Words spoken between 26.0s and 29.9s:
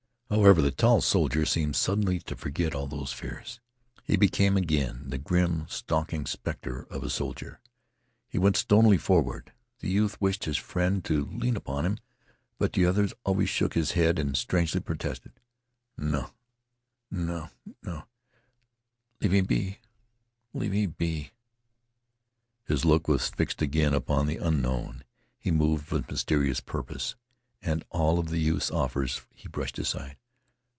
mysterious purpose, and all of the youth's offers he brushed